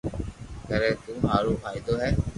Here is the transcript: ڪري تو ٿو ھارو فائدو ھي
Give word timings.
ڪري 0.67 0.89
تو 1.03 1.11
ٿو 1.21 1.27
ھارو 1.31 1.51
فائدو 1.61 1.93
ھي 2.01 2.11